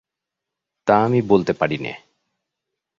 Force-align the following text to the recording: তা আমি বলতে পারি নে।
তা 0.87 0.95
আমি 1.03 1.19
বলতে 1.21 1.53
পারি 1.53 1.77
নে। 1.77 1.93